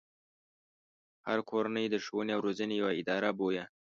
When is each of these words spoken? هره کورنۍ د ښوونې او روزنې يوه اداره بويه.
هره 1.27 1.43
کورنۍ 1.49 1.85
د 1.89 1.95
ښوونې 2.05 2.31
او 2.35 2.43
روزنې 2.47 2.75
يوه 2.81 2.91
اداره 3.01 3.29
بويه. 3.39 3.65